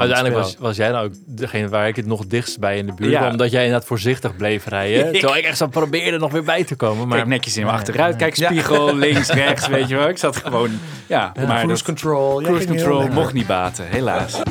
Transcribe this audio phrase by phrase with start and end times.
[0.00, 2.92] Uiteindelijk was, was jij nou ook degene waar ik het nog dichtst bij in de
[2.92, 3.30] buurt Ja.
[3.30, 5.12] Omdat jij inderdaad voorzichtig bleef rijden.
[5.12, 7.08] Terwijl ik echt zo probeerde nog weer bij te komen.
[7.08, 10.08] Maar Kijk netjes in mijn achteruit, kijk spiegel, links, rechts, weet je wel.
[10.08, 10.70] Ik zat gewoon,
[11.06, 12.42] ja, maar cruise dat, control.
[12.42, 14.42] Cruise control mocht niet baten, helaas.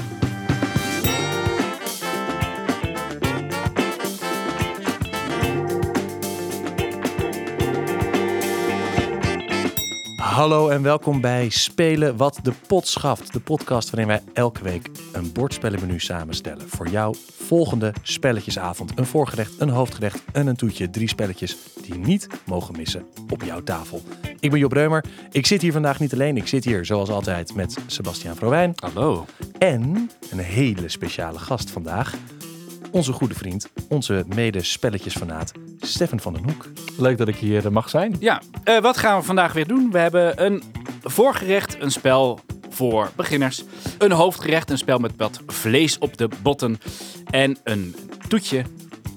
[10.39, 13.33] Hallo en welkom bij Spelen wat de pot schaft.
[13.33, 16.69] De podcast waarin wij elke week een bordspellenmenu samenstellen.
[16.69, 18.91] Voor jou volgende spelletjesavond.
[18.95, 20.89] Een voorgerecht, een hoofdgerecht en een toetje.
[20.89, 24.01] Drie spelletjes die niet mogen missen op jouw tafel.
[24.39, 25.05] Ik ben Job Reumer.
[25.31, 26.37] Ik zit hier vandaag niet alleen.
[26.37, 28.73] Ik zit hier zoals altijd met Sebastiaan Provijn.
[28.75, 29.25] Hallo.
[29.57, 32.15] En een hele speciale gast vandaag.
[32.91, 36.65] Onze goede vriend, onze mede-spelletjesfanaat, Stefan van den Hoek.
[36.97, 38.15] leuk dat ik hier eh, mag zijn.
[38.19, 39.91] Ja, eh, wat gaan we vandaag weer doen?
[39.91, 40.63] We hebben een
[41.03, 42.39] voorgerecht, een spel
[42.69, 43.63] voor beginners.
[43.97, 46.77] Een hoofdgerecht, een spel met wat vlees op de botten.
[47.29, 47.95] En een
[48.27, 48.63] toetje,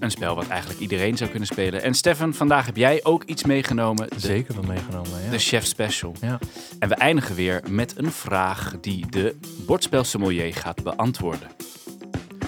[0.00, 1.82] een spel wat eigenlijk iedereen zou kunnen spelen.
[1.82, 4.08] En Stefan, vandaag heb jij ook iets meegenomen.
[4.10, 5.10] De, Zeker wel meegenomen.
[5.24, 5.30] Ja.
[5.30, 6.14] de Chef Special.
[6.20, 6.38] ja.
[6.78, 11.48] En we eindigen weer met een vraag die de bordspelsommelier gaat beantwoorden.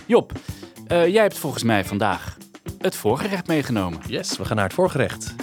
[0.07, 0.33] Job,
[0.95, 2.37] eh, jij hebt volgens mij vandaag
[2.79, 4.01] het voorgerecht meegenomen.
[4.07, 5.35] Yes, we gaan naar het voorgerecht.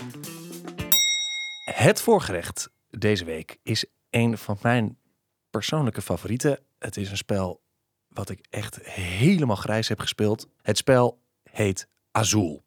[1.66, 4.98] Het voorgerecht deze week is een van mijn
[5.50, 6.60] persoonlijke favorieten.
[6.80, 7.62] Het is een spel
[8.08, 10.48] wat ik echt helemaal grijs heb gespeeld.
[10.62, 12.64] Het spel heet Azul.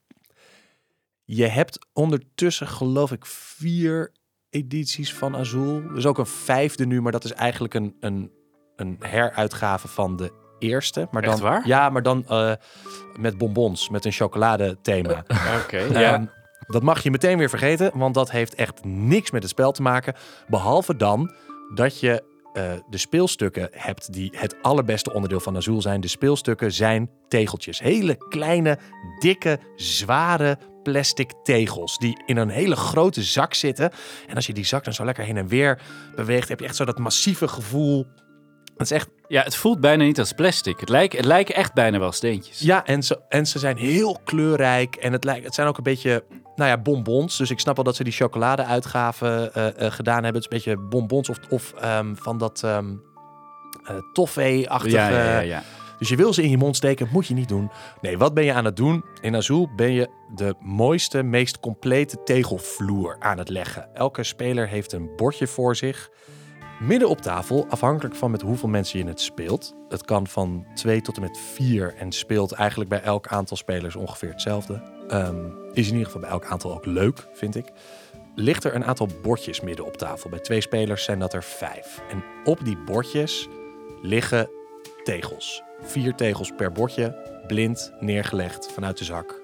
[1.25, 4.13] Je hebt ondertussen geloof ik vier
[4.51, 5.83] edities van Azul.
[5.83, 8.33] Er is ook een vijfde nu, maar dat is eigenlijk een, een,
[8.77, 11.09] een heruitgave van de eerste.
[11.11, 11.67] Maar dan, Echt waar?
[11.67, 12.53] Ja, maar dan eh,
[13.19, 15.25] met bonbons, met een chocoladethema.
[15.63, 16.25] Oké, Ehm,
[16.67, 19.83] dat mag je meteen weer vergeten, want dat heeft echt niks met het spel te
[19.83, 20.15] maken.
[20.49, 21.35] Behalve dan
[21.75, 22.23] dat je
[22.55, 26.01] eh, de speelstukken hebt die het allerbeste onderdeel van Azul zijn.
[26.01, 27.79] De speelstukken zijn tegeltjes.
[27.79, 28.79] Hele kleine,
[29.19, 33.91] dikke, zware plastic tegels die in een hele grote zak zitten.
[34.27, 35.81] En als je die zak dan zo lekker heen en weer
[36.15, 38.07] beweegt, heb je echt zo dat massieve gevoel.
[38.77, 40.81] Het is echt Ja, het voelt bijna niet als plastic.
[40.81, 42.61] Het lijken, het lijken echt bijna wel steentjes.
[42.61, 44.97] Ja, en ze, en ze zijn heel kleurrijk.
[44.97, 46.25] En het, lijkt, het zijn ook een beetje,
[46.57, 47.37] nou ja, bonbons.
[47.37, 50.43] Dus ik snap wel dat ze die chocolade-uitgave eh, eh, gedaan hebben.
[50.43, 52.95] Het is een beetje bonbons of, of ehm, van dat ehm
[53.85, 54.97] eh, toffee-achtige...
[54.97, 55.63] ja, ja, ja, ja.
[55.99, 57.71] Dus je wil ze in je mond steken, moet je niet doen.
[58.01, 59.05] Nee, wat ben je aan het doen?
[59.21, 63.95] In Azul ben je de mooiste, meest complete tegelvloer aan het leggen.
[63.95, 66.11] Elke speler heeft een bordje voor zich.
[66.87, 69.75] Midden op tafel, afhankelijk van met hoeveel mensen je het speelt.
[69.89, 73.97] Het kan van 2 tot en met 4 en speelt eigenlijk bij elk aantal spelers
[73.97, 74.83] ongeveer hetzelfde.
[75.09, 77.67] Ehm, is in ieder geval bij elk aantal ook leuk, vind ik.
[78.35, 80.31] Ligt er een aantal bordjes midden op tafel.
[80.31, 82.03] Bij twee spelers zijn dat er vijf.
[82.11, 83.49] En op die bordjes
[84.03, 84.51] liggen
[85.05, 85.63] tegels.
[85.83, 87.17] Vier tegels per bordje,
[87.47, 89.43] blind neergelegd vanuit de zak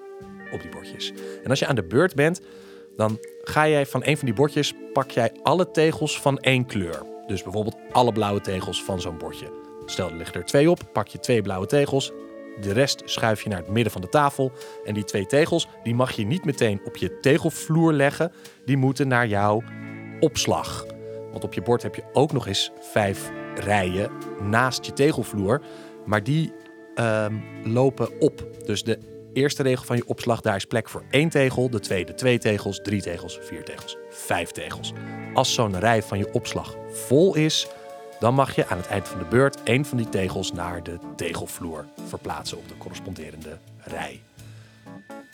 [0.53, 1.13] op die bordjes.
[1.45, 2.41] En als je aan de beurt bent,
[2.97, 7.10] dan ga jij van een van die bordjes, pak jij alle tegels van één kleur.
[7.31, 9.53] Dus bijvoorbeeld alle blauwe tegels van zo'n bordje.
[9.87, 12.13] Stel, er liggen er twee op, pak je twee blauwe tegels.
[12.61, 14.53] De rest schuif je naar het midden van de tafel.
[14.85, 18.33] En die twee tegels, die mag je niet meteen op je tegelvloer leggen.
[18.65, 19.63] Die moeten naar jouw
[20.21, 20.87] opslag.
[21.31, 24.11] Want op je bord heb je ook nog eens vijf rijen
[24.43, 25.61] naast je tegelvloer.
[26.07, 26.53] Maar die
[26.95, 28.47] ehm, lopen op.
[28.65, 28.99] Dus de
[29.33, 31.71] eerste regel van je opslag, daar is plek voor één tegel.
[31.71, 34.93] De tweede twee tegels, drie tegels, vier tegels, vijf tegels.
[35.35, 37.67] Als zo'n rij van je opslag vol is,
[38.21, 40.99] dan mag je aan het eind van de beurt één van die tegels naar de
[41.17, 44.21] tegelvloer verplaatsen op de corresponderende rij.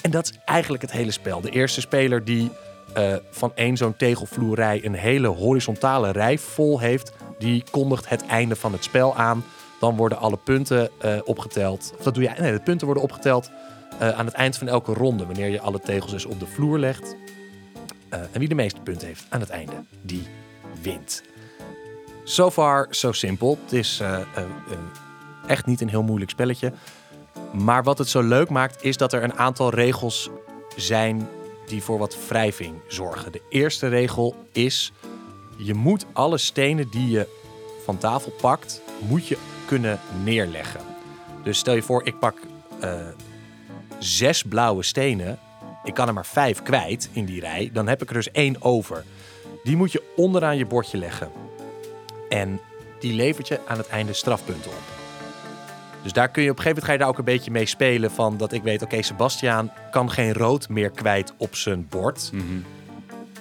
[0.03, 1.41] En dat is eigenlijk het hele spel.
[1.41, 2.51] De eerste speler die
[2.95, 8.57] eh, van één zo'n tegelvloerrij een hele horizontale rij vol heeft, die kondigt het einde
[8.57, 9.45] van het spel aan.
[9.81, 11.93] Dan worden alle punten eh, opgeteld.
[11.99, 12.31] Of dat doe je.
[12.39, 13.51] Nee, de punten worden opgeteld
[13.99, 16.79] eh, aan het eind van elke ronde, wanneer je alle tegels dus op de vloer
[16.79, 17.17] legt.
[18.09, 20.27] Eh, en wie de meeste punten heeft aan het einde, die
[20.83, 21.23] wint.
[22.25, 23.59] So far, so simpel.
[23.63, 24.19] Het is eh,
[25.47, 26.73] echt niet een heel moeilijk spelletje.
[27.53, 30.31] Maar wat het zo leuk maakt, is dat er een aantal regels
[30.77, 31.29] zijn
[31.67, 33.33] die voor wat wrijving zorgen.
[33.33, 34.93] De eerste regel is:
[35.57, 37.27] je moet alle stenen die je
[37.85, 40.81] van tafel pakt, moet je kunnen neerleggen.
[41.43, 42.39] Dus stel je voor, ik pak
[42.81, 43.07] eh,
[43.99, 45.39] zes blauwe stenen.
[45.85, 47.71] Ik kan er maar vijf kwijt in die rij.
[47.73, 49.05] Dan heb ik er dus één over.
[49.65, 51.31] Die moet je onderaan je bordje leggen.
[52.29, 52.61] En
[53.01, 54.83] die levert je aan het einde strafpunten op.
[56.03, 57.67] Dus daar kun je op een gegeven moment ga je daar ook een beetje mee
[57.67, 58.11] spelen.
[58.11, 62.31] Van dat ik weet, oké, Sebastiaan kan geen rood meer kwijt op zijn bord.
[62.33, 62.45] Mhm.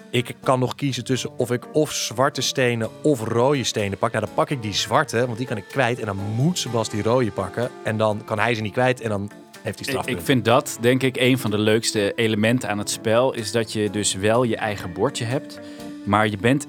[0.09, 4.11] ik kan nog kiezen tussen of ik of zwarte stenen of rode stenen pak.
[4.11, 5.99] Nou, dan pak ik die zwarte, want die kan ik kwijt.
[5.99, 7.69] En dan moet Sebas die rode pakken.
[7.83, 9.31] En dan kan hij ze niet kwijt en dan
[9.65, 10.19] heeft Ik, strafpunten.
[10.19, 13.33] ik vind dat, denk ik, een van de leukste elementen aan het spel.
[13.33, 15.59] Is dat je dus wel je eigen bordje hebt.
[16.03, 16.67] Maar je bent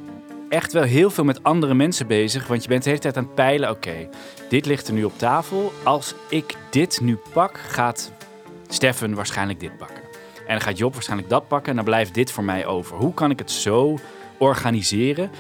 [0.49, 2.47] echt wel heel veel met andere mensen bezig.
[2.47, 3.71] Want je bent de hele tijd aan het peilen.
[3.71, 4.09] Oké,
[4.49, 5.73] dit ligt er nu op tafel.
[5.83, 8.13] Als ik dit nu pak, gaat
[8.69, 10.03] Steffen waarschijnlijk dit pakken.
[10.47, 11.71] En dan gaat Job waarschijnlijk dat pakken.
[11.71, 12.97] En dan blijft dit voor mij over.
[12.97, 13.99] Hoe kan ik het zo
[14.39, 15.31] organiseren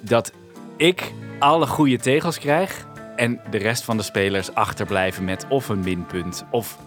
[0.00, 0.32] dat
[0.76, 2.86] ik alle goede tegels krijg.
[3.16, 6.44] En de rest van de spelers achterblijven met of een minpunt.
[6.50, 6.78] Of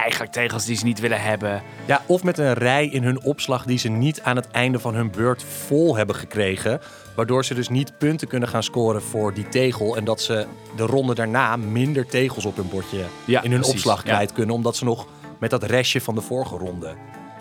[0.00, 1.62] eigenlijk tegels die ze niet willen hebben.
[1.84, 4.94] Ja, of met een rij in hun opslag die ze niet aan het einde van
[4.94, 6.80] hun beurt vol hebben gekregen.
[7.16, 9.96] Waardoor ze dus niet punten kunnen gaan scoren voor die tegel.
[9.96, 10.46] En dat ze
[10.76, 14.12] de ronde daarna minder tegels op hun bordje Ja, in hun precies, opslag ja.
[14.14, 14.54] kwijt kunnen.
[14.54, 15.06] Omdat ze nog
[15.38, 16.94] met dat restje van de vorige ronde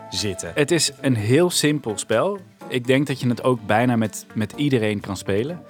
[0.09, 0.51] zitten.
[0.55, 2.39] Het is een heel simpel spel.
[2.67, 5.63] Ik denk dat je het ook bijna met, met iedereen kan spelen.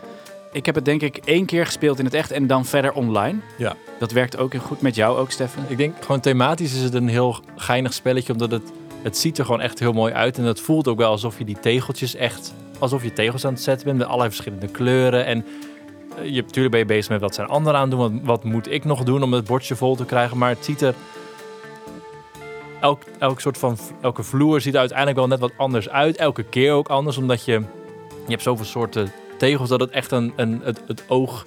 [0.54, 3.40] Ik heb het denk ik één keer gespeeld in het echt en dan verder online.
[3.58, 3.76] Ja.
[4.00, 5.64] Dat werkt ook heel goed met jou ook, Stefan.
[5.68, 8.72] Ik denk gewoon thematisch is het een heel geinig spelletje, omdat het,
[9.02, 10.38] het ziet er gewoon echt heel mooi uit.
[10.38, 13.62] En het voelt ook wel alsof je die tegeltjes echt, alsof je tegels aan het
[13.62, 15.26] zetten bent met allerlei verschillende kleuren.
[15.26, 15.46] En
[16.18, 18.44] eh, je, natuurlijk ben je bezig met wat zijn anderen aan het doen, wat, wat
[18.44, 20.38] moet ik nog doen om het bordje vol te krijgen.
[20.38, 20.94] Maar het ziet er,
[22.82, 26.18] elk, elk soort van, elke vloer ziet er uiteindelijk wel net wat anders uit.
[26.18, 27.52] Elke keer ook anders, omdat je,
[28.10, 31.46] je hebt zoveel soorten tegels dat het echt een, een, het, het oog,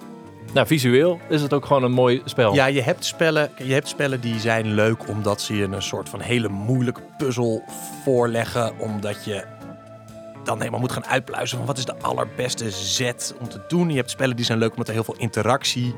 [0.53, 2.53] nou visueel is het ook gewoon een mooi spel.
[2.53, 6.09] Ja, je hebt, spellen, je hebt spellen die zijn leuk omdat ze je een soort
[6.09, 7.63] van hele moeilijke puzzel
[8.03, 8.79] voorleggen.
[8.79, 9.43] Omdat je
[10.43, 13.89] dan helemaal moet gaan uitpluizen van wat is de allerbeste zet om te doen.
[13.89, 15.95] Je hebt spellen die zijn leuk omdat er heel veel interactie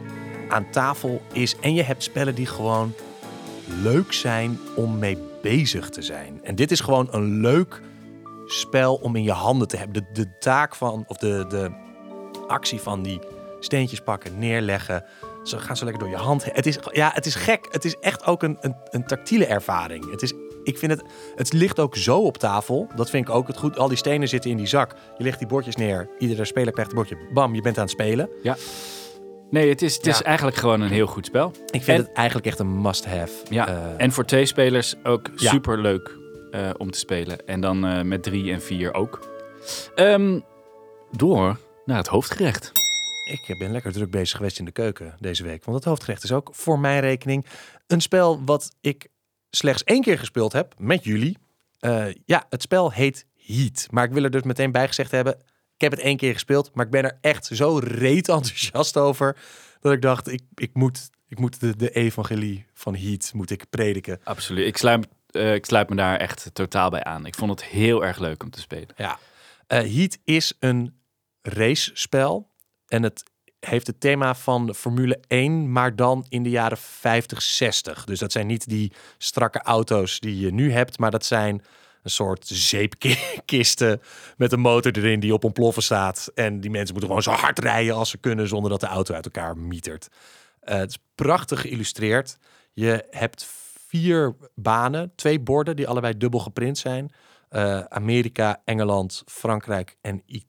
[0.50, 1.56] aan tafel is.
[1.60, 2.94] En je hebt spellen die gewoon
[3.84, 6.40] leuk zijn om mee bezig te zijn.
[6.44, 7.82] En dit is gewoon een leuk
[8.46, 10.04] spel om in je handen te hebben.
[10.04, 11.86] De, de taak van, of de, de
[12.48, 13.20] actie van die
[13.60, 15.04] steentjes pakken, neerleggen.
[15.44, 16.54] Ze gaan zo lekker door je hand.
[16.54, 17.68] Het is, ja, het is gek.
[17.72, 20.12] Het is echt ook een, een, een tactiele ervaring.
[20.12, 20.34] Het is,
[20.64, 21.04] ik vind het,
[21.36, 22.88] het ligt ook zo op tafel.
[22.96, 23.78] Dat vind ik ook het goed.
[23.78, 24.94] Al die stenen zitten in die zak.
[25.18, 26.10] Je legt die bordjes neer.
[26.20, 27.18] Iedere speler krijgt een bordje.
[27.34, 28.30] Bam, je bent aan het spelen.
[29.50, 30.24] Nee, het is, het is Ja.
[30.24, 31.52] eigenlijk gewoon een heel goed spel.
[31.66, 33.32] Ik vind En- het eigenlijk echt een must-have.
[33.50, 35.50] Ja, Eh, en voor twee spelers ook Ja.
[35.52, 36.16] super leuk
[36.78, 37.46] om te spelen.
[37.46, 39.28] En dan eh, met drie en vier ook.
[39.96, 40.40] Ehm,
[41.12, 42.72] door naar het hoofdgerecht.
[43.26, 45.64] Ik ben lekker druk bezig geweest in de keuken deze week.
[45.64, 47.46] Want het hoofdgerecht is ook voor mijn rekening
[47.88, 49.08] een spel wat ik
[49.50, 51.38] slechts één keer gespeeld heb met jullie.
[51.80, 53.88] Eh, ja, het spel heet Heat.
[53.90, 55.34] Maar ik wil er dus meteen bij gezegd hebben.
[55.76, 59.38] Ik heb het één keer gespeeld, maar ik ben er echt zo reet enthousiast over.
[59.80, 63.70] Dat ik dacht, ik, ik moet, ik moet de, de evangelie van Heat moet ik
[63.70, 64.20] prediken.
[64.24, 64.68] Absoluut.
[64.68, 67.26] Ik sluit, eh, ik sluit me daar echt totaal bij aan.
[67.26, 68.90] Ik vond het heel erg leuk om te spelen.
[68.96, 69.20] Ja.
[69.68, 70.97] Eh, Heat is een
[71.48, 72.50] racespel.
[72.88, 73.24] En het
[73.60, 78.04] heeft het thema van Formule 1, maar dan in de jaren 50, 60.
[78.04, 81.64] Dus dat zijn niet die strakke auto's die je nu hebt, maar dat zijn
[82.04, 84.02] een soort zeepkisten
[84.38, 86.32] met een motor erin die op ontploffen staat.
[86.36, 89.14] En die mensen moeten gewoon zo hard rijden als ze kunnen zonder dat de auto
[89.14, 90.08] uit elkaar mietert.
[90.60, 92.38] Eh, het is prachtig geïllustreerd.
[92.74, 93.48] Je hebt
[93.88, 97.12] vier banen, twee borden die allebei dubbel geprint zijn.
[97.50, 100.48] Eh, Amerika, Engeland, Frankrijk en Italië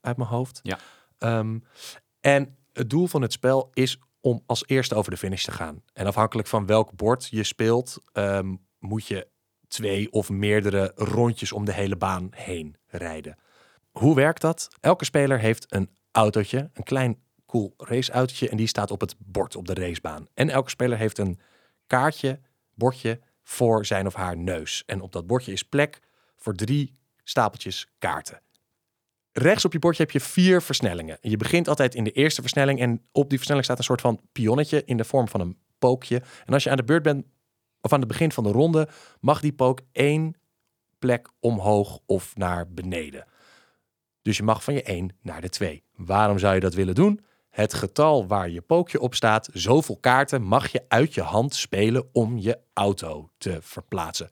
[0.00, 0.60] uit mijn hoofd.
[0.62, 0.78] Ja.
[1.18, 1.58] Ehm,
[2.20, 5.82] en het doel van het spel is om als eerste over de finish te gaan.
[5.92, 9.28] En afhankelijk van welk bord je speelt, ehm, moet je
[9.68, 13.38] twee of meerdere rondjes om de hele baan heen rijden.
[13.90, 14.68] Hoe werkt dat?
[14.80, 19.56] Elke speler heeft een autootje, een klein cool raceautootje, en die staat op het bord
[19.56, 20.28] op de racebaan.
[20.34, 21.38] En elke speler heeft een
[21.86, 22.40] kaartje,
[22.74, 24.82] bordje voor zijn of haar neus.
[24.86, 26.00] En op dat bordje is plek
[26.36, 28.40] voor drie stapeltjes kaarten.
[29.36, 31.18] Rechts op je bordje heb je vier versnellingen.
[31.20, 34.20] Je begint altijd in de eerste versnelling en op die versnelling staat een soort van
[34.32, 36.22] pionnetje in de vorm van een pookje.
[36.44, 37.24] En als je aan de beurt bent,
[37.80, 38.88] of aan het begin van de ronde,
[39.20, 40.34] mag die pook één
[40.98, 43.26] plek omhoog of naar beneden.
[44.22, 45.84] Dus je mag van je 1 naar de 2.
[45.96, 47.20] Waarom zou je dat willen doen?
[47.50, 52.08] Het getal waar je pookje op staat, zoveel kaarten mag je uit je hand spelen
[52.12, 54.30] om je auto te verplaatsen.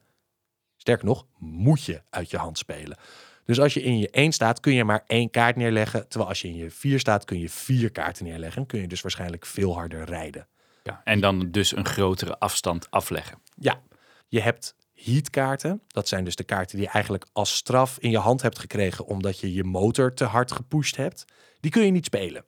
[0.75, 2.97] Sterker nog, moet je uit je hand spelen.
[3.45, 6.07] Dus als je in je 1 staat, kun je maar één kaart neerleggen.
[6.07, 8.61] Terwijl als je in je 4 staat, kun je vier kaarten neerleggen.
[8.61, 10.47] En kun je dus waarschijnlijk veel harder rijden.
[10.83, 11.01] Ja.
[11.03, 13.37] En dan dus een grotere afstand afleggen.
[13.55, 13.81] Ja,
[14.27, 15.81] je hebt heatkaarten.
[15.87, 19.05] Dat zijn dus de kaarten die je eigenlijk als straf in je hand hebt gekregen
[19.05, 21.25] omdat je je motor te hard gepusht hebt.
[21.59, 22.45] Die kun je niet spelen.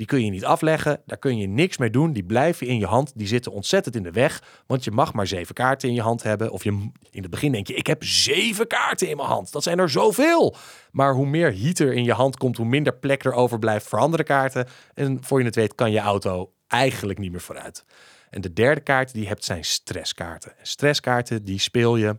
[0.00, 1.02] Die kun je niet afleggen.
[1.06, 2.12] Daar kun je niks mee doen.
[2.12, 3.12] Die blijven in je hand.
[3.14, 4.62] Die zitten ontzettend in de weg.
[4.66, 6.50] Want je mag maar zeven kaarten in je hand hebben.
[6.50, 6.70] Of je,
[7.10, 9.52] in het begin denk je, ik heb zeven kaarten in mijn hand.
[9.52, 10.56] Dat zijn er zoveel.
[10.90, 13.98] Maar hoe meer heat er in je hand komt, hoe minder plek er overblijft voor
[13.98, 14.66] andere kaarten.
[14.94, 17.84] En voor je het weet kan je auto eigenlijk niet meer vooruit.
[18.30, 20.58] En de derde kaart die hebt zijn stresskaarten.
[20.58, 22.18] En stresskaarten die speel je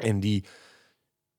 [0.00, 0.44] en die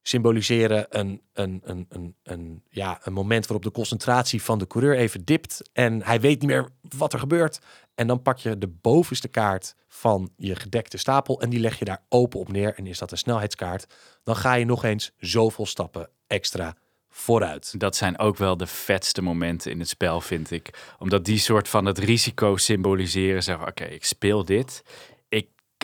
[0.01, 4.95] symboliseren een, een, een, een, een, ja, een moment waarop de concentratie van de coureur
[4.95, 7.59] even dipt en hij weet niet meer wat er gebeurt.
[7.95, 11.85] En dan pak je de bovenste kaart van je gedekte stapel en die leg je
[11.85, 13.87] daar open op neer en is dat een snelheidskaart.
[14.23, 16.75] Dan ga je nog eens zoveel stappen extra
[17.09, 17.79] vooruit.
[17.79, 20.93] Dat zijn ook wel de vetste momenten in het spel, vind ik.
[20.99, 23.43] Omdat die soort van het risico symboliseren.
[23.43, 24.83] Zeggen, oké, ik speel dit.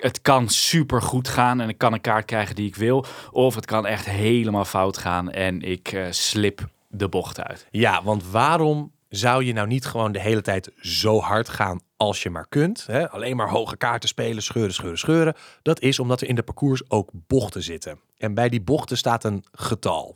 [0.01, 3.05] Het kan super goed gaan en ik kan een kaart krijgen die ik wil.
[3.31, 7.67] Of het kan echt helemaal fout gaan en ik eh, slip de bocht uit.
[7.71, 12.23] Ja, want waarom zou je nou niet gewoon de hele tijd zo hard gaan als
[12.23, 12.85] je maar kunt?
[12.85, 13.09] Hè?
[13.09, 15.35] Alleen maar hoge kaarten spelen, scheuren, scheuren, scheuren.
[15.61, 17.99] Dat is omdat er in de parcours ook bochten zitten.
[18.17, 20.15] En bij die bochten staat een getal.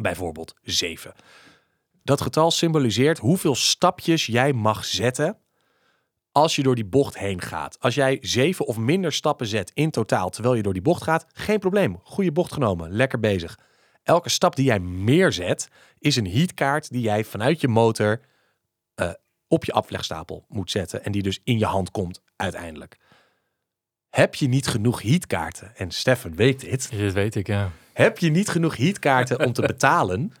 [0.00, 1.12] Bijvoorbeeld 7.
[2.02, 5.36] Dat getal symboliseert hoeveel stapjes jij mag zetten
[6.36, 7.76] als je door die bocht heen gaat.
[7.80, 11.26] Als jij zeven of minder stappen zet in totaal terwijl je door die bocht gaat,
[11.32, 12.00] geen probleem.
[12.02, 13.58] Goede bocht genomen, lekker bezig.
[14.02, 18.20] Elke stap die jij meer zet, is een heatkaart die jij vanuit je motor
[19.00, 19.10] uh,
[19.48, 22.96] op je aflegstapel moet zetten en die dus in je hand komt uiteindelijk.
[24.08, 26.90] Heb je niet genoeg heatkaarten, en Stefan weet dit.
[26.90, 27.70] Dit weet ik, ja.
[27.92, 30.32] Heb je niet genoeg heatkaarten om te betalen,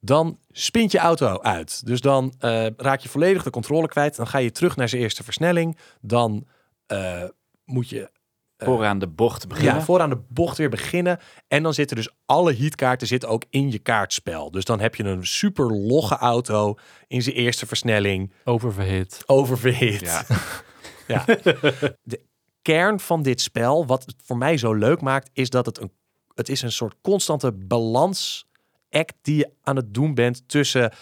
[0.00, 1.86] dan spint je auto uit.
[1.86, 4.16] Dus dan uh, raak je volledig de controle kwijt.
[4.16, 5.78] Dan ga je terug naar zijn eerste versnelling.
[6.00, 6.46] Dan
[6.92, 7.24] uh,
[7.64, 8.10] moet je
[8.58, 9.74] vooraan de bocht beginnen.
[9.74, 11.18] Ja, vooraan de bocht weer beginnen.
[11.48, 14.50] En dan zitten dus alle heatkaarten zitten ook in je kaartspel.
[14.50, 16.74] Dus dan heb je een super logge auto
[17.06, 18.32] in zijn eerste versnelling.
[18.44, 19.22] Oververhit.
[19.26, 20.00] Oververhit.
[20.00, 20.24] Ja.
[21.14, 21.24] ja.
[22.02, 22.20] De
[22.62, 25.92] kern van dit spel, wat het voor mij zo leuk maakt, is dat het een,
[26.34, 28.48] het is een soort constante balans
[28.90, 30.92] act die je aan het doen bent tussen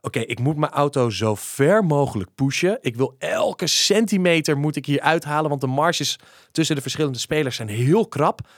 [0.00, 2.78] oké, ik moet mijn auto zo ver mogelijk pushen.
[2.80, 6.18] Ik wil elke centimeter moet ik hier uithalen, want de marges
[6.50, 8.48] tussen de verschillende spelers zijn heel krap.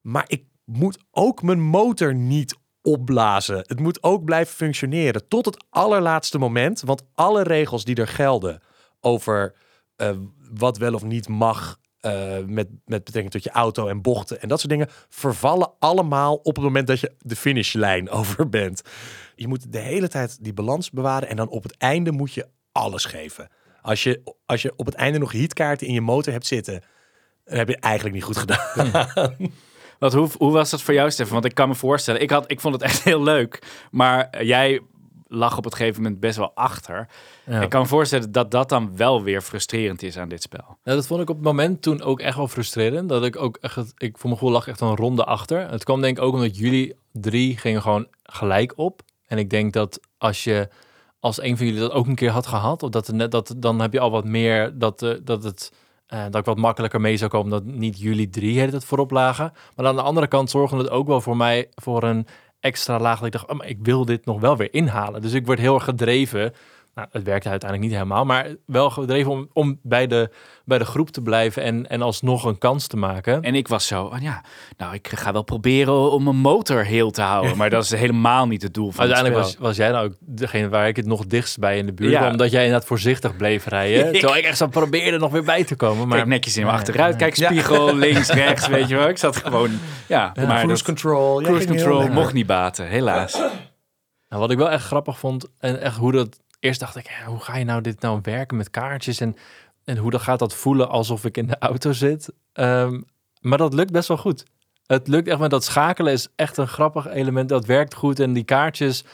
[0.00, 3.56] Maar ik moet ook mijn motor niet opblazen.
[3.56, 6.80] Het moet ook blijven functioneren tot het allerlaatste moment.
[6.80, 8.62] Want alle regels die er gelden
[9.00, 9.54] over
[9.96, 10.10] uh,
[10.52, 14.48] wat wel of niet mag uh, met, met betrekking tot je auto en bochten en
[14.48, 18.82] dat soort dingen, vervallen allemaal op het moment dat je de finishlijn over bent.
[19.34, 22.46] Je moet de hele tijd die balans bewaren en dan op het einde moet je
[22.72, 23.48] alles geven.
[23.82, 26.82] Als je, als je op het einde nog heatkaarten in je motor hebt zitten,
[27.44, 29.36] dan heb je eigenlijk niet goed gedaan.
[30.00, 31.32] Wat, hoe, hoe was dat voor jou, Stefan?
[31.32, 33.62] Want ik kan me voorstellen, ik, had, ik vond het echt heel leuk.
[33.90, 34.80] Maar jij
[35.32, 37.08] lag op het gegeven moment best wel achter.
[37.44, 37.60] Ja.
[37.60, 40.78] Ik kan me voorstellen dat dat dan wel weer frustrerend is aan dit spel.
[40.84, 43.08] Ja, dat vond ik op het moment toen ook echt wel frustrerend.
[43.08, 45.70] Dat ik ook echt, ik voor mijn gevoel lag echt een ronde achter.
[45.70, 49.02] Het kwam denk ik ook omdat jullie drie gingen gewoon gelijk op.
[49.26, 50.68] En ik denk dat als je
[51.20, 53.54] als een van jullie dat ook een keer had gehad, of dat er net dat
[53.56, 55.72] dan heb je al wat meer dat, uh, dat het
[56.08, 59.52] uh, dat ik wat makkelijker mee zou komen dat niet jullie drie het voorop lagen.
[59.76, 62.26] Maar aan de andere kant zorgde het ook wel voor mij voor een
[62.60, 63.16] extra laag.
[63.16, 65.22] Dat ik dacht, oh, maar ik wil dit nog wel weer inhalen.
[65.22, 66.54] Dus ik word heel erg gedreven.
[67.00, 70.30] Nou, het werkte uiteindelijk niet helemaal, maar wel gedreven om, om bij, de,
[70.64, 73.42] bij de groep te blijven en, en alsnog een kans te maken.
[73.42, 74.44] En ik was zo, oh ja,
[74.76, 78.46] nou, ik ga wel proberen om mijn motor heel te houden, maar dat is helemaal
[78.46, 81.26] niet het doel van Uiteindelijk was, was jij nou ook degene waar ik het nog
[81.26, 82.30] dichtst bij in de buurt, ja.
[82.30, 84.12] omdat jij inderdaad voorzichtig bleef rijden.
[84.12, 86.08] terwijl ik echt zo probeerde nog weer bij te komen.
[86.08, 89.08] Maar kijk netjes in mijn achteruit, kijk spiegel, links, rechts, weet je wel.
[89.08, 89.70] Ik zat gewoon,
[90.06, 90.30] ja.
[90.34, 91.42] ja maar cruise control.
[91.42, 93.38] Cruise control mocht niet baten, helaas.
[94.28, 97.40] Nou, wat ik wel echt grappig vond en echt hoe dat eerst dacht ik, hoe
[97.40, 99.36] ga je nou dit nou werken met kaartjes en,
[99.84, 102.32] en hoe dan gaat dat voelen alsof ik in de auto zit.
[102.52, 103.04] Um,
[103.40, 104.44] maar dat lukt best wel goed.
[104.86, 107.48] Het lukt echt met dat schakelen is echt een grappig element.
[107.48, 109.04] Dat werkt goed en die kaartjes,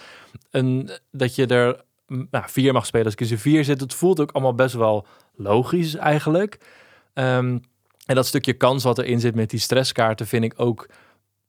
[0.51, 3.81] en dat je er nou, vier mag spelen als ik in vier zit.
[3.81, 6.59] Het voelt ook allemaal best wel logisch eigenlijk.
[7.15, 7.61] Um,
[8.07, 10.89] en dat stukje kans wat erin zit met die stresskaarten vind ik ook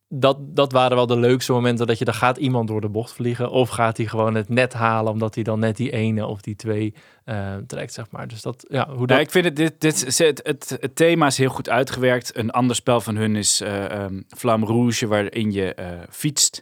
[0.10, 3.14] dat, dat waren wel de leukste momenten dat je, dan gaat iemand door de bocht
[3.14, 3.50] vliegen.
[3.50, 6.56] Of gaat hij gewoon het net halen, omdat hij dan net die ene of die
[6.56, 6.94] twee
[7.26, 8.28] uh, trekt, zeg maar.
[8.28, 9.20] Dus dat, ja, hoe dat...
[9.20, 12.38] Ik vind het, dit, dit, het, het, het, thema is heel goed uitgewerkt.
[12.38, 16.62] Een ander spel van hun is uh, um, Flamme Rouge, waarin je uh, fietst.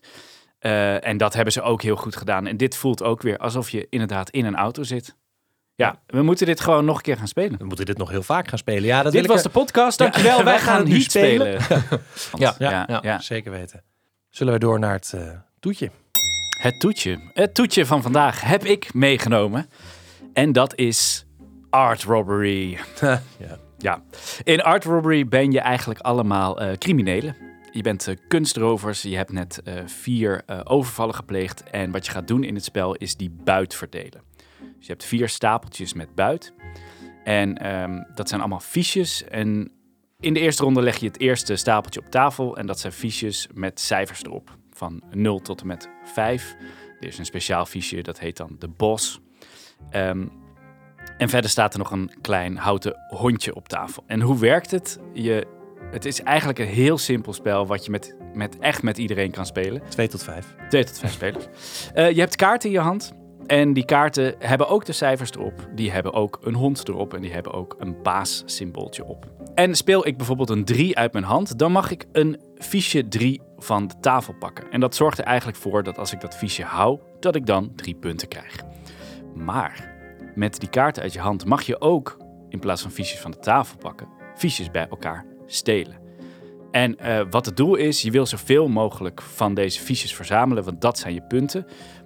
[0.60, 2.48] en dat hebben ze ook heel goed gedaan.
[2.48, 5.16] En dit voelt ook weer alsof je inderdaad in een auto zit.
[5.76, 7.58] Ja, we moeten dit gewoon nog een keer gaan spelen.
[7.58, 8.84] We moeten dit nog heel vaak gaan spelen.
[8.84, 9.98] Ja, dat dit was de podcast.
[9.98, 10.38] Dankjewel.
[10.38, 11.62] Ja, wij gaan, gaan niet spelen.
[11.62, 11.84] spelen.
[12.38, 13.84] ja, ja, ja, ja, zeker weten.
[14.30, 15.30] Zullen we door naar het uh,
[15.60, 15.92] toetje?
[16.62, 17.20] het toetje.
[17.34, 19.70] Het toetje van vandaag heb ik meegenomen.
[20.34, 21.26] En dat is
[21.70, 22.80] Art Robbery.
[23.00, 23.22] ja.
[23.78, 24.04] Ja,
[24.44, 27.36] in Art Robbery ben je eigenlijk allemaal eh, criminelen.
[27.76, 31.64] Je bent eh, kunstrovers, je hebt net eh, vier eh, overvallen gepleegd.
[31.64, 34.22] En wat je gaat doen in het spel is die buit verdelen.
[34.86, 36.54] Dus je hebt vier stapeltjes met buit.
[37.24, 39.24] En ehm, dat zijn allemaal fiches.
[39.24, 39.72] En
[40.20, 42.58] in de eerste ronde leg je het eerste stapeltje op tafel.
[42.58, 44.58] En dat zijn fiches met cijfers erop.
[44.72, 46.56] Van 0 tot en met 5.
[47.00, 49.20] Er is een speciaal fiche, dat heet dan de bos.
[49.90, 50.28] Ehm,
[51.18, 54.04] en verder staat er nog een klein houten hondje op tafel.
[54.08, 55.00] En hoe werkt het?
[55.14, 55.48] Je,
[55.92, 59.46] het is eigenlijk een heel simpel spel wat je met, met, echt met iedereen kan
[59.46, 59.82] spelen.
[59.90, 60.56] 2 tot 5.
[60.70, 61.46] Twee tot vijf spelers.
[61.94, 63.14] Eh, je hebt kaarten in je hand.
[63.48, 65.70] En die kaarten hebben ook de cijfers erop.
[65.76, 67.14] Die hebben ook een hond erop.
[67.14, 69.26] En die hebben ook een baassymbooltje op.
[69.56, 73.42] En speel ik bijvoorbeeld een 3 uit mijn hand, dan mag ik een fiche 3
[73.58, 74.72] van de tafel pakken.
[74.72, 77.72] En dat zorgt er eigenlijk voor dat als ik dat fiche hou, dat ik dan
[77.76, 78.64] drie punten krijg.
[79.36, 79.94] Maar
[80.36, 82.18] met die kaarten uit je hand mag je ook,
[82.50, 86.04] in plaats van fiches van de tafel pakken, fiches bij elkaar stelen.
[86.72, 90.82] En eh, wat het doel is, je wil zoveel mogelijk van deze fiches verzamelen, want
[90.82, 91.66] dat zijn je punten.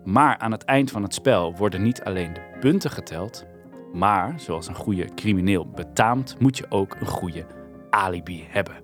[0.09, 3.45] Maar aan het eind van het spel worden niet alleen de punten geteld,
[3.93, 7.45] maar zoals een goede crimineel betaamt, moet je ook een goede
[7.89, 8.75] alibi hebben.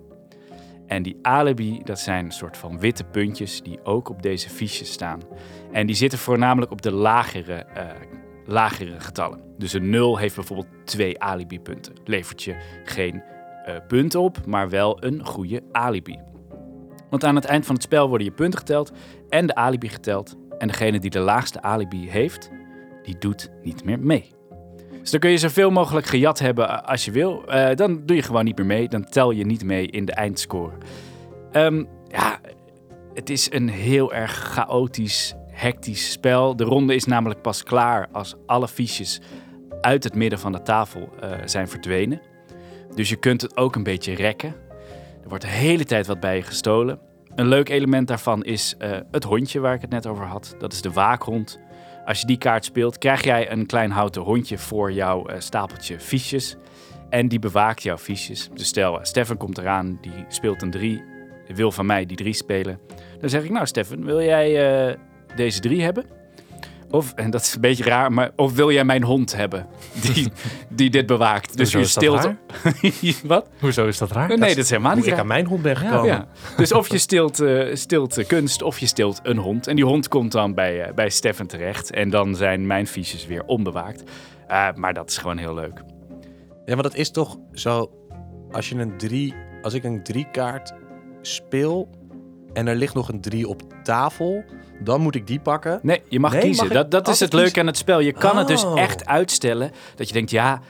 [0.86, 4.92] En die alibi, dat zijn een soort van witte puntjes die ook op deze fiches
[4.92, 5.20] staan.
[5.72, 7.86] En die zitten voornamelijk op de lagere, eh,
[8.44, 9.40] lagere getallen.
[9.58, 11.94] Dus een 0 heeft bijvoorbeeld twee alibi-punten.
[12.04, 13.22] Levert je geen
[13.64, 16.18] eh, punten op, maar wel een goede alibi.
[17.10, 18.92] Want aan het eind van het spel worden je punten geteld
[19.28, 20.36] en de alibi geteld.
[20.58, 22.50] En degene die de laagste alibi heeft,
[23.02, 24.34] die doet niet meer mee.
[25.00, 27.46] Dus dan kun je zoveel mogelijk gejat hebben eh, als je wil.
[27.46, 28.88] Eh, dan doe je gewoon niet meer mee.
[28.88, 30.72] Dan tel je niet mee in de eindscore.
[31.52, 32.40] Ehm, ja,
[33.14, 36.56] het is een heel erg chaotisch, hectisch spel.
[36.56, 39.20] De ronde is namelijk pas klaar als alle fiches
[39.80, 42.20] uit het midden van de tafel eh, zijn verdwenen.
[42.94, 44.54] Dus je kunt het ook een beetje rekken.
[45.22, 46.98] Er wordt de hele tijd wat bij je gestolen.
[47.36, 50.54] Een leuk element daarvan is eh, het hondje waar ik het net over had.
[50.58, 51.58] Dat is de waakhond.
[52.04, 56.00] Als je die kaart speelt, krijg jij een klein houten hondje voor jouw eh, stapeltje
[56.00, 56.56] fiches.
[57.10, 58.48] En die bewaakt jouw fiches.
[58.54, 61.02] Dus stel, eh, Stefan komt eraan, die speelt een 3,
[61.54, 62.80] wil van mij die 3 spelen.
[63.20, 64.96] Dan zeg ik, nou Stefan, wil jij
[65.34, 66.04] deze 3 hebben?
[66.90, 69.66] Of, en dat is een beetje raar, maar of wil jij mijn hond hebben
[70.00, 70.32] die,
[70.68, 71.56] die dit bewaakt?
[71.56, 72.36] Dus Hoezo je is dat
[73.02, 73.22] stilt.
[73.32, 73.48] Wat?
[73.60, 74.28] Hoezo is dat raar?
[74.28, 75.20] Nee, dat is helemaal Hoe niet ik raar.
[75.20, 76.06] aan mijn hond ben gekomen.
[76.06, 76.26] Ja.
[76.56, 79.66] Dus of je stilt, eh, stilt kunst of je stilt een hond.
[79.66, 81.90] En die hond komt dan bij, eh, bij Stefan terecht.
[81.90, 84.02] En dan zijn mijn fiches weer onbewaakt.
[84.46, 85.82] Eh, maar dat is gewoon heel leuk.
[86.64, 87.90] Ja, maar dat is toch zo.
[88.50, 90.74] Als je een drie, als ik een drie kaart
[91.22, 91.88] speel
[92.56, 94.44] en er ligt nog een drie op tafel,
[94.80, 95.78] dan moet ik die pakken.
[95.82, 96.64] Nee, je mag Nee, kiezen.
[96.64, 98.00] mag dat dat is het leuke aan het spel.
[98.00, 98.80] Je kan het dus Oh.
[98.80, 99.70] echt uitstellen.
[99.94, 100.60] Dat je denkt, ja,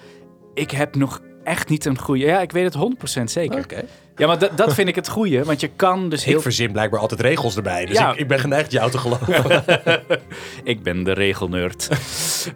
[0.55, 2.25] ik heb nog echt niet een goede...
[2.25, 2.75] Ja, ik weet het
[3.21, 3.59] 100% zeker.
[3.59, 3.83] Oké.
[4.17, 5.45] Ja, maar dat- vind ik het goede.
[5.45, 7.85] Want je kan dus heel Ik verzin blijkbaar altijd regels erbij.
[7.87, 8.13] Dus Ja.
[8.13, 9.65] ik, ik ben geneigd jou te geloven.
[10.65, 11.89] Ik ben de regelnerd.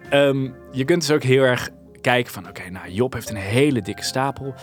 [0.09, 1.69] Ehm, je kunt dus ook heel erg
[2.01, 2.47] kijken van...
[2.47, 4.53] Oké, nou, Job heeft een hele dikke stapel.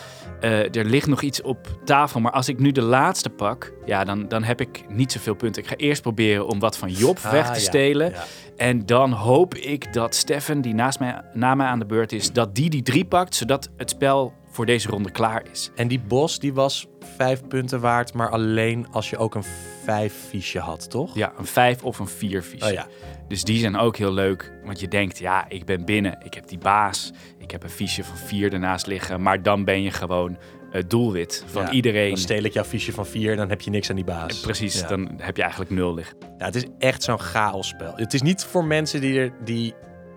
[0.41, 2.21] Eh, er ligt nog iets op tafel.
[2.21, 3.73] Maar als ik nu de laatste pak...
[3.85, 5.63] Ja, dan, dan heb ik niet zoveel punten.
[5.63, 7.67] Ik ga eerst proberen om wat van Job weg Ah, te ja.
[7.67, 8.11] stelen.
[8.11, 8.25] Ja.
[8.57, 12.33] En dan hoop ik dat Stefan, die naast mij, na mij aan de beurt is...
[12.33, 15.71] dat die die drie pakt, zodat het spel voor deze ronde klaar is.
[15.75, 19.45] En die bos die was vijf punten waard, maar alleen als je ook een
[19.85, 21.15] vijf fiche had, toch?
[21.15, 22.65] Ja, een vijf of een vier fiche.
[22.67, 22.87] Oh ja.
[23.29, 24.53] Dus die zijn ook heel leuk.
[24.65, 26.19] Want je denkt, ja, ik ben binnen.
[26.25, 27.13] Ik heb die baas.
[27.39, 29.23] Ik heb een fiche van vier ernaast liggen.
[29.23, 30.39] Maar dan ben je gewoon
[30.71, 32.09] het doelwit van Ja, iedereen.
[32.09, 34.41] Dan steel ik jouw fiche van vier, dan heb je niks aan die baas.
[34.41, 34.87] Precies, Ja.
[34.89, 36.17] dan heb je eigenlijk nul liggen.
[36.39, 37.93] Ja, het is echt zo'n chaosspel.
[37.97, 39.75] Het is niet voor mensen die, er, die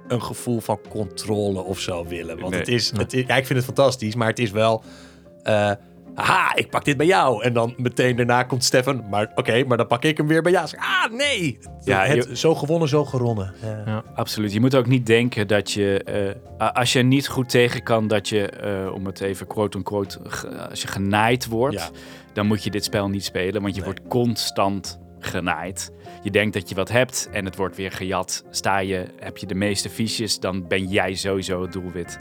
[0.07, 2.39] een gevoel van controle of zo willen.
[2.39, 2.59] Want Nee.
[2.59, 4.83] het is, het is, ja, ik vind het fantastisch, maar het is wel...
[5.43, 5.71] eh
[6.15, 7.43] Haha, ik pak dit bij jou.
[7.43, 9.03] En dan meteen daarna komt Stefan.
[9.09, 10.67] Maar oké, maar dan pak ik hem weer bij jou.
[10.67, 11.59] Zeg, ah, nee.
[11.83, 13.53] Ja, het, je- zo gewonnen, zo geronnen.
[13.85, 14.03] Ja.
[14.15, 14.53] Absoluut.
[14.53, 16.03] Je moet ook niet denken dat je,
[16.57, 20.19] eh, als je niet goed tegen kan, dat je, eh, om het even quote-unquote,
[20.69, 21.89] als je genaaid wordt, Ja.
[22.33, 23.89] dan moet je dit spel niet spelen, want je Nee.
[23.93, 25.91] wordt constant genaaid.
[26.23, 28.43] Je denkt dat je wat hebt en het wordt weer gejat.
[28.49, 32.19] Sta je, heb je de meeste fiches, dan ben jij sowieso het doelwit.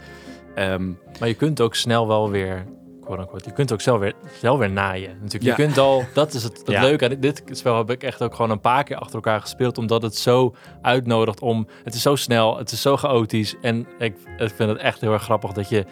[0.55, 2.65] Ehm, Maar je kunt ook snel wel weer,
[3.15, 5.09] quote unquote, je kunt ook zelf weer, zelf weer naaien.
[5.21, 5.49] Natuurlijk, Ja.
[5.49, 6.81] je kunt al, dat is het, het Ja.
[6.81, 10.01] leuke dit, spel heb ik echt ook gewoon een paar keer achter elkaar gespeeld, omdat
[10.01, 14.51] het zo uitnodigt om, het is zo snel, het is zo chaotisch en ik, ik
[14.55, 15.85] vind het echt heel erg grappig dat je,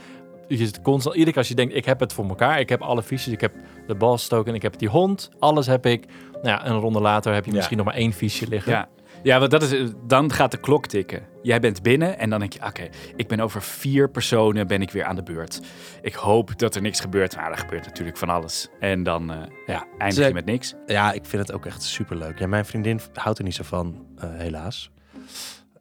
[0.47, 2.81] je zit constant, iedere keer als je denkt, ik heb het voor elkaar, ik heb
[2.81, 3.53] alle fiches, ik heb
[3.87, 6.05] de balstoken, ik heb die hond, alles heb ik.
[6.31, 7.55] Nou ja, een ronde later heb je Ja.
[7.57, 8.71] misschien nog maar één fiche liggen.
[8.71, 8.87] ja.
[9.23, 11.21] Ja, want dat is, dan gaat de klok tikken.
[11.41, 14.91] Jij bent binnen en dan denk je, oké, ik ben over vier personen ben ik
[14.91, 15.61] weer aan de beurt.
[16.01, 17.35] Ik hoop dat er niks gebeurt.
[17.35, 18.67] Maar er gebeurt natuurlijk van alles.
[18.79, 20.73] En dan eh, ja, eindig je met niks.
[20.85, 22.39] Ja, ik vind het ook echt super leuk.
[22.39, 24.91] Ja, mijn vriendin houdt er niet zo van, eh, helaas.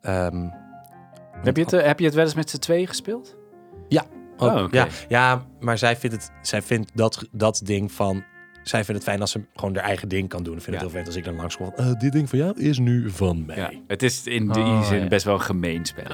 [0.01, 0.49] Ehm,
[1.43, 3.37] Heb je, het, eh, heb je het wel eens met z'n tweeën gespeeld?
[4.39, 8.25] ook, Oh, ja, ja, maar zij vindt, het, zij vindt dat, dat ding van...
[8.69, 10.57] Zij vindt het fijn als ze gewoon haar eigen ding kan doen.
[10.57, 10.83] Ik vind Ja.
[10.83, 11.85] het heel vet als ik dan langskom van...
[11.85, 13.57] eh, dit ding van jou is nu van mij.
[13.57, 13.71] Ja.
[13.71, 13.79] Ja.
[13.87, 15.07] Het is in die Oh, zin ja.
[15.09, 16.05] best wel een gemeen spel.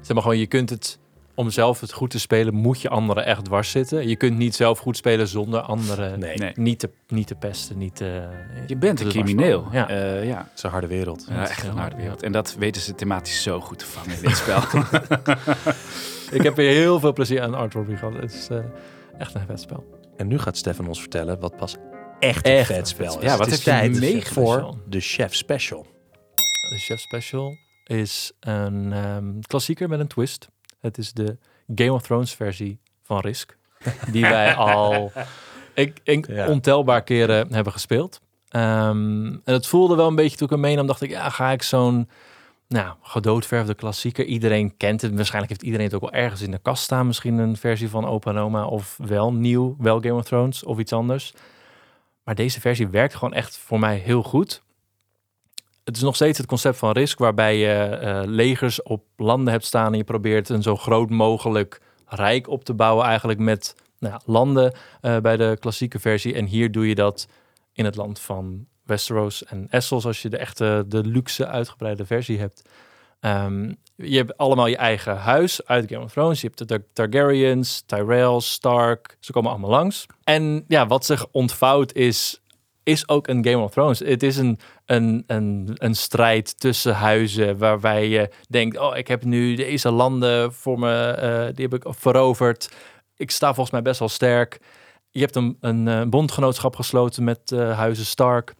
[0.00, 0.98] Zeg maar gewoon, je kunt het...
[1.34, 4.08] Om zelf het goed te spelen, moet je anderen echt dwars zitten.
[4.08, 6.52] Je kunt niet zelf goed spelen zonder anderen Nee, Nee.
[6.54, 7.78] niet, te, niet te pesten.
[7.78, 8.28] Niet te,
[8.66, 9.66] Je bent een crimineel.
[9.72, 9.90] Ja.
[9.92, 10.14] Ja.
[10.20, 10.36] ja.
[10.38, 11.26] het is een harde wereld.
[11.28, 11.80] Ja, echt een Ja.
[11.80, 12.22] harde wereld.
[12.22, 14.60] En dat weten ze thematisch zo goed te vangen in dit spel.
[16.30, 18.14] Ik heb weer heel veel plezier aan Art Robbery gehad.
[18.14, 18.58] Het is eh,
[19.18, 19.97] echt een vet spel.
[20.18, 21.76] En nu gaat Stefan ons vertellen wat pas
[22.20, 23.22] echt een Echt vet spel is.
[23.22, 24.28] Ja, wat het is tijd meegemaakt?
[24.28, 25.86] voor de Chef Special.
[26.70, 30.48] De Chef Special is een ehm, klassieker met een twist.
[30.80, 31.38] Het is de
[31.74, 33.56] Game of Thrones versie van Risk.
[34.12, 35.12] Die wij al
[35.74, 36.48] ik, ik, Ja.
[36.48, 38.20] ontelbaar keren hebben gespeeld.
[38.48, 40.86] Ehm, en het voelde wel een beetje toen ik hem meenam.
[40.86, 42.08] dacht ik, ja, ga ik zo'n
[42.68, 44.24] nou, gedoodverfde klassieker.
[44.24, 45.14] Iedereen kent het.
[45.14, 47.06] Waarschijnlijk heeft iedereen het ook wel ergens in de kast staan.
[47.06, 51.32] Misschien een versie van Opa of wel nieuw, wel Game of Thrones of iets anders.
[52.24, 54.62] Maar deze versie werkt gewoon echt voor mij heel goed.
[55.84, 59.64] Het is nog steeds het concept van Risk, waarbij je eh, legers op landen hebt
[59.64, 64.14] staan en je probeert een zo groot mogelijk rijk op te bouwen, eigenlijk met nou
[64.14, 66.34] ja, landen eh, bij de klassieke versie.
[66.34, 67.28] En hier doe je dat
[67.72, 72.38] in het land van Westeros en Essos, als je de echte, de luxe uitgebreide versie
[72.38, 72.62] hebt.
[73.20, 76.40] Ehm, je hebt allemaal je eigen huis uit Game of Thrones.
[76.40, 79.16] Je hebt de Tar- Targaryens, Tyrells, Stark.
[79.20, 80.06] Ze komen allemaal langs.
[80.24, 82.40] En ja, wat zich ontvouwt is,
[82.82, 83.98] is ook een Game of Thrones.
[83.98, 88.78] Het is een, een, een, een strijd tussen huizen waarbij je denkt...
[88.78, 92.70] oh, ik heb nu deze landen voor me, eh, die heb ik veroverd.
[93.16, 94.60] Ik sta volgens mij best wel sterk.
[95.10, 98.54] Je hebt een, een eh, bondgenootschap gesloten met eh, huizen Stark.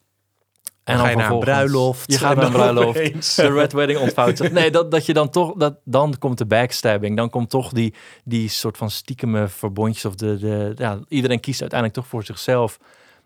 [0.89, 2.13] En dan ga je naar een vervolgens- bruiloft.
[2.13, 4.51] Je gaat naar een bruiloft opeens- de Red Wedding ontvouwt zich.
[4.53, 7.17] Nee, dat, dat je dan toch, dat, dan komt de backstabbing.
[7.17, 10.05] Dan komt toch die, die soort van stiekeme verbondjes.
[10.05, 12.79] Of de, de, ja, iedereen kiest uiteindelijk toch voor zichzelf.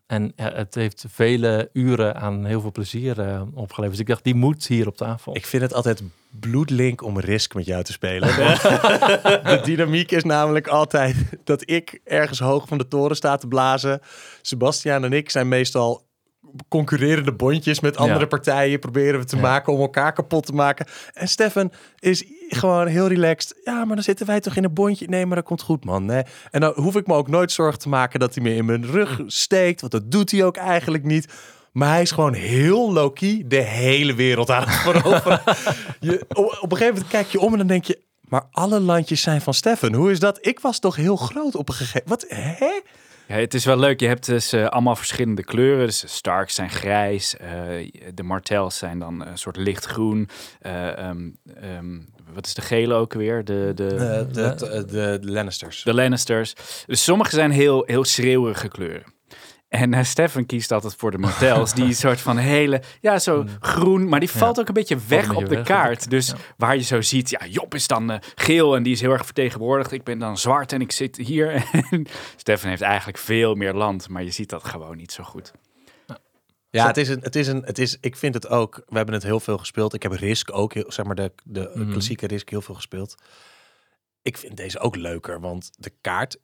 [0.07, 3.91] En het heeft vele uren aan heel veel plezier eh, opgeleverd.
[3.91, 5.37] Dus ik dacht, die moet hier op tafel.
[5.37, 6.03] Ik vind het altijd
[6.41, 8.29] bloedlink om Risk met jou te spelen.
[9.49, 14.01] De dynamiek is namelijk altijd dat ik ergens hoog van de toren sta te blazen.
[14.43, 16.03] Sebastiaan en ik zijn meestal
[16.69, 18.27] concurrerende bondjes met andere Ja.
[18.27, 18.79] partijen.
[18.79, 19.43] Proberen we te Ja.
[19.43, 20.87] maken om elkaar kapot te maken.
[21.15, 23.57] En Stefan is gewoon heel relaxed.
[23.65, 25.09] Ja, maar dan zitten wij toch in een bondje.
[25.09, 26.05] Nee, maar dat komt goed, man.
[26.05, 26.23] Nee.
[26.51, 28.87] En dan hoef ik me ook nooit zorgen te maken dat hij me in mijn
[28.87, 29.81] rug steekt.
[29.81, 31.29] Want dat doet hij ook eigenlijk niet.
[31.73, 35.41] Maar hij is gewoon heel low-key de hele wereld aan het veroveren.
[36.01, 37.99] je, op, een gegeven moment kijk je om en dan denk je...
[38.29, 39.95] Maar alle landjes zijn van Stefan.
[39.95, 40.39] Hoe is dat?
[40.47, 42.25] Ik was toch heel groot op een gegeven Wat?
[42.29, 42.81] Hè?
[43.29, 44.01] Ja, het is wel leuk.
[44.01, 45.87] Je hebt dus eh, allemaal verschillende kleuren.
[45.87, 47.37] Dus de Starks zijn grijs.
[47.37, 47.49] eh,
[48.15, 50.29] de Martells zijn dan een soort lichtgroen.
[50.61, 51.31] eh, ehm,
[52.35, 53.45] wat is de gele ook weer?
[53.45, 53.95] De, de,
[54.33, 54.55] de,
[54.87, 55.83] de, de Lannisters.
[55.83, 56.55] de Lannisters.
[56.87, 59.05] Dus sommige zijn heel, heel schreeuwerige kleuren.
[59.73, 61.73] En eh, Stefan kiest altijd voor de Martells.
[61.75, 64.09] die soort van hele, ja, zo groen.
[64.09, 65.65] Maar die valt ook een beetje weg op de weg.
[65.67, 66.11] kaart.
[66.11, 66.35] Dus Ja.
[66.57, 69.25] waar je zo ziet, ja, Job is dan eh, geel en die is heel erg
[69.25, 69.93] vertegenwoordigd.
[69.93, 71.51] Ik ben dan zwart en ik zit hier.
[71.91, 72.07] En
[72.37, 74.09] Stefan heeft eigenlijk veel meer land.
[74.09, 75.53] Maar je ziet dat gewoon niet zo goed.
[76.71, 79.15] Ja, het is een, het is een, het is, ik vind het ook, we hebben
[79.15, 79.95] het heel veel gespeeld.
[79.95, 81.91] Ik heb Risk ook, heel, zeg maar de, de Mhm.
[81.91, 83.15] klassieke Risk heel veel gespeeld.
[84.23, 86.37] Ik vind deze ook leuker, want de kaart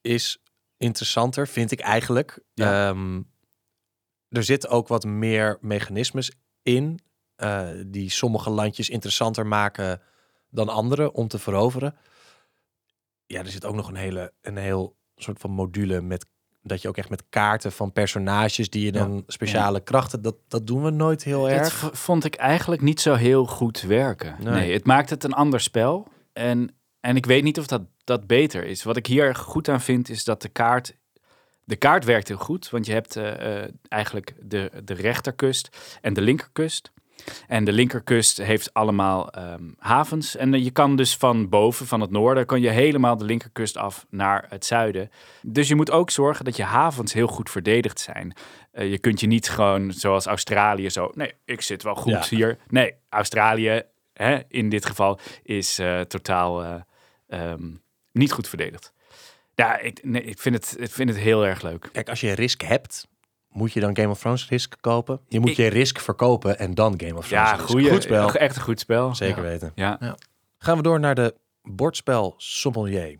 [0.00, 0.38] is
[0.80, 2.38] interessanter, vind ik eigenlijk.
[2.54, 2.88] Ja.
[2.88, 3.22] Ehm,
[4.28, 6.30] er zitten ook wat meer mechanismes
[6.62, 7.00] in,
[7.36, 10.00] eh, die sommige landjes interessanter maken
[10.50, 11.96] dan andere om te veroveren.
[13.26, 16.26] Ja, er zit ook nog een hele, een heel soort van module met
[16.62, 20.66] dat je ook echt met kaarten van personages die je dan speciale krachten, dat, dat
[20.66, 21.72] doen we nooit heel Dat erg.
[21.74, 24.36] v- vond ik eigenlijk niet zo heel goed werken.
[24.40, 24.52] Nee.
[24.54, 26.08] Nee, het maakt het een ander spel.
[26.32, 28.82] En, en ik weet niet of dat, dat beter is.
[28.82, 30.98] Wat ik hier goed aan vind, is dat de kaart...
[31.64, 36.14] De kaart werkt heel goed, want je hebt eh, eh, eigenlijk de, de rechterkust en
[36.14, 36.92] de linkerkust.
[37.46, 40.36] En de linkerkust heeft allemaal ehm, havens.
[40.36, 44.06] En je kan dus van boven, van het noorden, kan je helemaal de linkerkust af
[44.10, 45.10] naar het zuiden.
[45.42, 48.34] Dus je moet ook zorgen dat je havens heel goed verdedigd zijn.
[48.72, 51.10] Eh, je kunt je niet gewoon zoals Australië zo.
[51.14, 52.36] Nee, ik zit wel goed Ja.
[52.36, 52.58] hier.
[52.68, 56.74] Nee, Australië hè, in dit geval is totaal eh,
[57.28, 57.70] ehm,
[58.12, 58.92] niet goed verdedigd.
[59.54, 61.88] Ja, ik, nee, ik, vind het, ik vind het heel erg leuk.
[61.92, 63.08] Kijk, als je Risk hebt,
[63.52, 65.20] Moet je dan Game of Thrones Risk kopen?
[65.28, 67.68] Je moet Ik- je Risk verkopen en dan Game of Thrones Ja, Risk.
[67.68, 68.34] goeie, Goed spel.
[68.34, 69.14] Echt een goed spel.
[69.14, 69.48] Zeker Ja.
[69.48, 69.72] weten.
[69.74, 70.16] Ja.
[70.58, 73.18] Gaan we door naar de bordspel sommelier.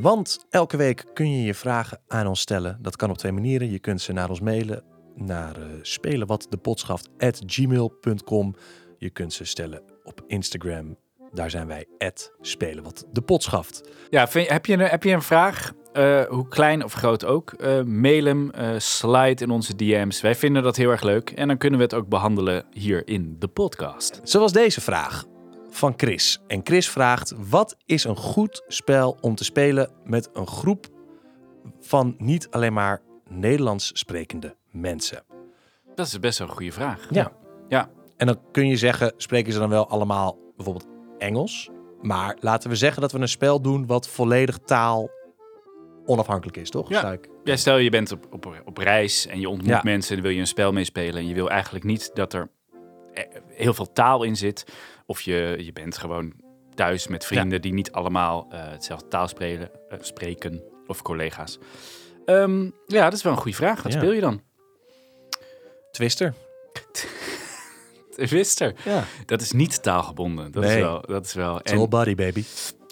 [0.00, 2.78] Want elke week kun je je vragen aan ons stellen.
[2.82, 3.70] Dat kan op twee manieren.
[3.70, 4.84] Je kunt ze naar ons mailen
[5.14, 8.54] naar uh, spelenwatdepotschaf@gmail.com.
[8.98, 10.96] Je kunt ze stellen op Instagram.
[11.34, 11.86] Daar zijn wij
[12.40, 13.68] @spelenwatdepotschaf.
[14.10, 17.52] Ja, vind, heb, je een, heb je een vraag, eh, hoe klein of groot ook,
[17.52, 20.20] eh, mail hem, eh, slide in onze DM's.
[20.20, 23.36] Wij vinden dat heel erg leuk en dan kunnen we het ook behandelen hier in
[23.38, 24.20] de podcast.
[24.22, 25.24] Zoals deze vraag
[25.70, 26.40] van Chris.
[26.46, 30.86] En Chris vraagt: wat is een goed spel om te spelen met een groep
[31.80, 35.24] van niet alleen maar Nederlands sprekende mensen?
[35.94, 37.06] Dat is best wel een goede vraag.
[37.10, 37.32] Ja.
[37.68, 37.90] Ja.
[38.16, 40.93] En dan kun je zeggen, spreken ze dan wel allemaal bijvoorbeeld
[41.24, 41.70] Engels?
[42.02, 45.10] Maar laten we zeggen dat we een spel doen wat volledig taal
[46.06, 46.88] onafhankelijk is, toch?
[46.88, 47.16] Ja.
[47.44, 49.80] Ja, stel je bent op, op, op reis en je ontmoet Ja.
[49.82, 52.48] mensen en wil je een spel meespelen en je wil eigenlijk niet dat er
[53.14, 54.64] eh, heel veel taal in zit.
[55.06, 56.32] Of je, je bent gewoon
[56.74, 61.58] thuis met vrienden die niet allemaal eh, hetzelfde taal spreken, eh, spreken of collega's.
[62.24, 63.82] Ehm, ja, dat is wel een goede vraag.
[63.82, 63.98] Wat Ja.
[63.98, 64.40] speel je dan?
[65.90, 66.34] Twister.
[68.16, 68.74] Twister.
[68.84, 69.04] Ja.
[69.26, 70.52] Dat is niet taalgebonden.
[70.52, 71.02] Dat is wel.
[71.06, 72.44] Dat is wel It's all en, body, baby.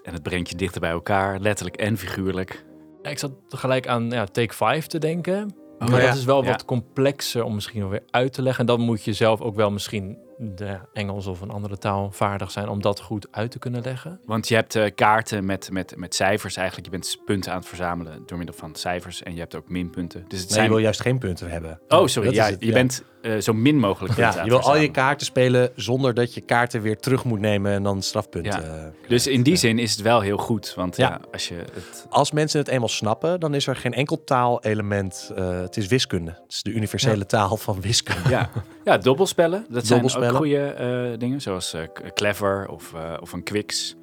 [0.04, 2.64] en het brengt je dichter bij elkaar, letterlijk en figuurlijk.
[3.02, 5.54] Ja, ik zat gelijk aan ja, Take 5 te denken.
[5.78, 6.06] Oh, maar ja.
[6.06, 6.50] dat is wel Ja.
[6.50, 8.61] wat complexer om misschien wel weer uit te leggen.
[8.61, 12.50] En dan moet je zelf ook wel misschien de Engels of een andere taal vaardig
[12.50, 14.20] zijn om dat goed uit te kunnen leggen.
[14.24, 16.86] Want je hebt eh, kaarten met, met, met cijfers eigenlijk.
[16.86, 19.22] Je bent punten aan het verzamelen door middel van cijfers.
[19.22, 20.24] En je hebt ook minpunten.
[20.28, 20.64] Dus het Nee, zijn...
[20.64, 21.80] je wil juist geen punten hebben.
[21.88, 22.28] Oh, sorry.
[22.28, 22.72] Dat Ja, het, je ja.
[22.72, 26.14] bent eh, zo min mogelijk punten Ja, aan je wil al je kaarten spelen zonder
[26.14, 28.52] dat je kaarten weer terug moet nemen en dan strafpunten.
[28.52, 28.60] Ja.
[28.62, 30.74] eh, Dus in die zin is het wel heel goed.
[30.74, 31.20] Want ja, Ja.
[31.32, 32.06] als je het...
[32.08, 35.30] Als mensen het eenmaal snappen, dan is er geen enkel taalelement.
[35.36, 36.30] eh het is wiskunde.
[36.30, 38.28] Het is de universele taal van wiskunde.
[38.28, 38.50] Ja,
[38.84, 39.66] ja dobbelspellen.
[39.68, 40.21] Dat zijn Dobbelspellen.
[40.30, 41.40] Ook goede eh, dingen.
[41.40, 41.82] Zoals eh,
[42.14, 43.96] Clever of, eh, of een Quicks.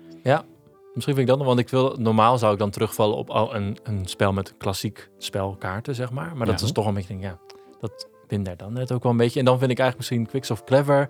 [0.93, 3.55] Misschien vind ik dat nog, want ik wil, normaal zou ik dan terugvallen op al
[3.55, 6.32] een, een spel met klassiek spelkaarten, zeg maar.
[6.36, 6.65] Maar dat Ja.
[6.65, 7.38] is toch een beetje, ja,
[7.79, 9.39] dat wint daar dan net ook wel een beetje.
[9.39, 11.10] En dan vind ik eigenlijk misschien Quicks of Clever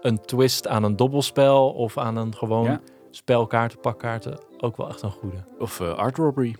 [0.00, 2.80] een twist aan een dobbelspel of aan een gewoon Ja.
[3.10, 5.36] spelkaarten, pakkaarten ook wel echt een goede.
[5.58, 6.56] Of eh, Art Robbery.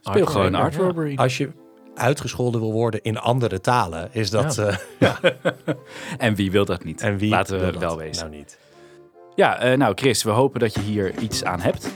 [0.00, 0.80] Speel Art gewoon Robbery, Art ja.
[0.80, 1.16] Robbery.
[1.16, 1.50] Als je
[1.94, 4.54] uitgescholden wil worden in andere talen, is dat.
[4.98, 5.18] Ja.
[5.22, 5.32] eh,
[6.18, 7.00] En wie wil dat niet?
[7.00, 8.24] en wie Laten we wil dat wel wezen.
[8.24, 8.58] Nou niet.
[9.34, 11.88] Ja, eh, nou Chris, we hopen dat je hier iets aan hebt.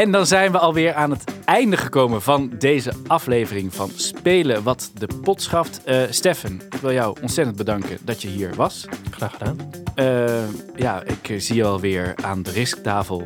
[0.00, 4.90] En dan zijn we alweer aan het einde gekomen van deze aflevering van Spelen wat
[4.94, 5.80] de pot schaft.
[5.84, 8.86] Eh Steffen, ik wil jou ontzettend bedanken dat je hier was.
[9.10, 9.56] Graag gedaan.
[9.94, 10.24] Eh,
[10.76, 13.24] ja, ik eh, zie je alweer aan de risktafel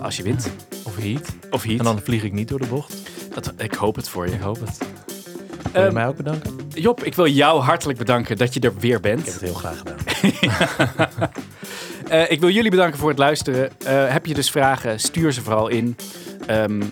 [0.00, 0.50] als je wint.
[0.84, 1.28] Of Heat.
[1.50, 1.78] Of hier.
[1.78, 2.94] En dan vlieg ik niet door de bocht.
[3.34, 4.32] Dat, ik hoop het voor je.
[4.32, 4.78] Ik hoop het.
[5.72, 6.56] Wil je Ehm, mij ook bedanken?
[6.68, 9.18] Job, ik wil jou hartelijk bedanken dat je er weer bent.
[9.18, 9.96] Ik heb het heel graag gedaan.
[12.08, 13.70] Eh, ik wil jullie bedanken voor het luisteren.
[13.84, 15.96] Eh, heb je dus vragen, stuur ze vooral in.
[16.46, 16.82] Ehm,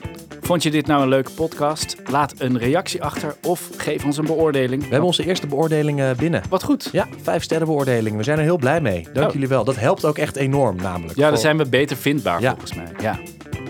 [0.41, 1.97] vond je dit nou een leuke podcast?
[2.11, 4.83] Laat een reactie achter of geef ons een beoordeling.
[4.83, 6.43] We hebben onze eerste beoordeling eh, binnen.
[6.49, 6.89] Wat goed.
[6.93, 8.17] Ja, vijf sterren beoordeling.
[8.17, 9.07] We zijn er heel blij mee.
[9.13, 9.33] Dank Oh.
[9.33, 9.65] jullie wel.
[9.65, 11.15] Dat helpt ook echt enorm namelijk.
[11.17, 12.51] Ja, dan Voor- zijn we beter vindbaar Ja.
[12.51, 12.89] volgens mij.
[13.01, 13.19] Ja.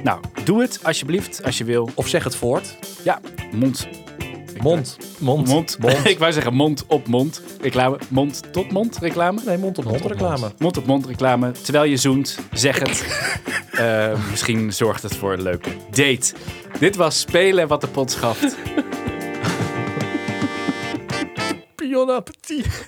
[0.03, 1.89] Nou, doe het alsjeblieft als je wil.
[1.95, 2.77] Of zeg het voort.
[3.03, 3.21] Ja,
[3.53, 3.89] mond.
[4.62, 4.99] Mond.
[5.19, 5.49] Mond.
[5.49, 5.79] Mond.
[6.05, 7.99] ik wou zeggen mond op mond reclame.
[8.09, 9.40] Mond tot mond reclame.
[9.47, 10.53] Nee, mond op mond reclame.
[10.59, 11.53] Mond op mond reclame.
[11.53, 13.05] Terwijl je zoent, zeg het.
[13.77, 16.35] Eh, misschien zorgt het voor een leuke date.
[16.79, 18.57] Dit was Spelen wat de pot schaft.
[21.77, 22.87] Pion appetit.